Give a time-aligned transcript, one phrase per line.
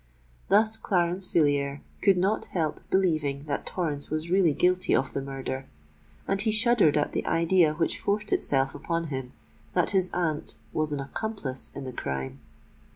[0.49, 5.67] Thus Clarence Villiers could not help believing that Torrens was really guilty of the murder;
[6.27, 9.31] and he shuddered at the idea which forced itself upon him,
[9.75, 12.39] that his aunt was an accomplice in the crime.